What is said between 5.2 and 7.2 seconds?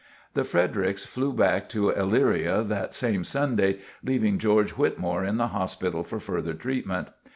in the hospital for further treatment.